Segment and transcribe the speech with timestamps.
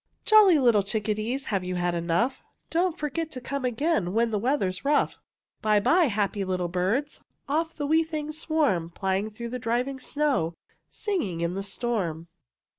[0.25, 2.41] Jolly little chickadees, Have you had enough?
[2.71, 5.19] Don't forget to come again When the weather's rough.
[5.61, 7.21] Bye, bye, happy little birds!
[7.47, 10.55] Off the wee things swarm, Plying through the driving snow,
[10.89, 12.29] Singing in the storm.